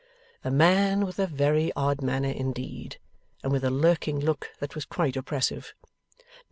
[0.43, 2.97] A man with a very odd manner indeed,
[3.43, 5.75] and with a lurking look that was quite oppressive.